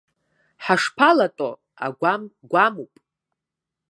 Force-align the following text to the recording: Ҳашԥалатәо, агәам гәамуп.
Ҳашԥалатәо, 0.63 1.49
агәам 1.85 2.21
гәамуп. 2.49 2.93